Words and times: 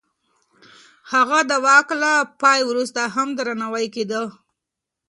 هغه 1.13 1.39
د 1.49 1.51
واک 1.65 1.87
له 2.01 2.11
پای 2.41 2.59
وروسته 2.69 3.01
هم 3.15 3.29
درناوی 3.37 3.87
کېده. 3.95 4.21